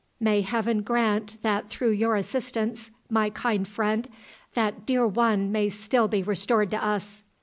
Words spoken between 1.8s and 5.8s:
your assistance, my kind friend, that dear one may